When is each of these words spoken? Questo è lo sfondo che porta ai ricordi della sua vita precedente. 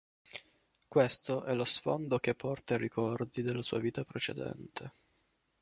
Questo 0.87 1.43
è 1.43 1.53
lo 1.53 1.63
sfondo 1.63 2.17
che 2.17 2.33
porta 2.33 2.73
ai 2.73 2.79
ricordi 2.79 3.43
della 3.43 3.61
sua 3.61 3.77
vita 3.77 4.03
precedente. 4.03 4.93